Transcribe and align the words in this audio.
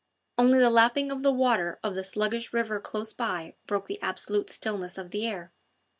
Only 0.35 0.57
the 0.57 0.71
lapping 0.71 1.11
of 1.11 1.21
the 1.21 1.31
water 1.31 1.79
of 1.83 1.93
the 1.93 2.03
sluggish 2.03 2.53
river 2.53 2.79
close 2.79 3.13
by 3.13 3.53
broke 3.67 3.85
the 3.85 4.01
absolute 4.01 4.49
stillness 4.49 4.97
of 4.97 5.11
the 5.11 5.27
air. 5.27 5.53